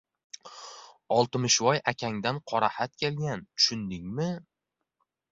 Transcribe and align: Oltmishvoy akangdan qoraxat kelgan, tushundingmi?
Oltmishvoy 1.15 1.81
akangdan 1.91 2.39
qoraxat 2.53 2.95
kelgan, 3.03 3.43
tushundingmi? 3.57 4.31